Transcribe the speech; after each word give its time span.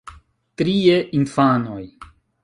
Trie, 0.61 0.95
infanoj. 1.17 1.83